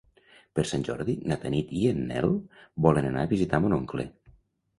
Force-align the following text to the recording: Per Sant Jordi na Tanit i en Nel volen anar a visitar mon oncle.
Per 0.59 0.63
Sant 0.69 0.85
Jordi 0.87 1.15
na 1.31 1.37
Tanit 1.43 1.73
i 1.81 1.83
en 1.89 1.99
Nel 2.13 2.33
volen 2.87 3.11
anar 3.11 3.27
a 3.27 3.31
visitar 3.37 3.61
mon 3.67 3.79
oncle. 3.79 4.09